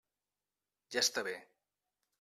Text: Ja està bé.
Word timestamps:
Ja 0.97 1.05
està 1.07 1.27
bé. 1.31 1.39